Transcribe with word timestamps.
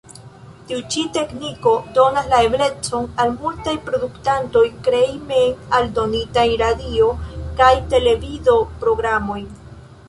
Tiu 0.69 0.77
ĉi 0.93 1.01
tekniko 1.17 1.73
donas 1.97 2.29
la 2.31 2.39
eblecon 2.45 3.05
al 3.25 3.35
multaj 3.43 3.75
produktantoj 3.91 4.65
krei 4.89 5.05
mem-eldonitajn 5.29 6.59
radio- 6.67 7.15
kaj 7.63 7.73
televido-programojn. 7.95 9.49